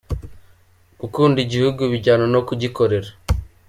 gukunda 0.99 1.37
igihugu 1.45 1.81
bijyana 1.91 2.25
no 2.33 2.41
kugikorera. 2.47 3.09